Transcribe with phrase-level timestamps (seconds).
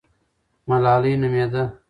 [0.69, 1.63] ملالۍ نومېده.